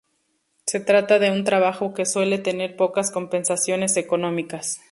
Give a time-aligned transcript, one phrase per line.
[0.65, 4.81] Se trata de un trabajo que suele tener pocas compensaciones económicas.